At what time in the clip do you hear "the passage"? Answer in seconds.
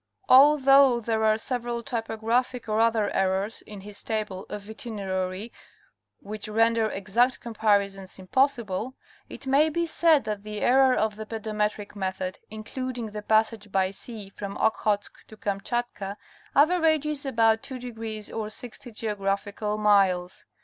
13.11-13.71